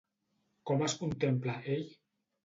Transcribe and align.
Com 0.69 0.79
es 0.85 0.95
contempla 1.01 1.55
ell? 1.75 1.85